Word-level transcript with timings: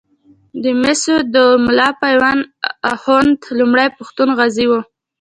د 0.63 0.65
مسودو 0.81 1.45
ملا 1.65 1.89
پوونده 2.01 2.47
اخُند 2.93 3.39
لومړی 3.57 3.87
پښتون 3.97 4.29
غازي 4.37 4.65
وو. 4.67 4.81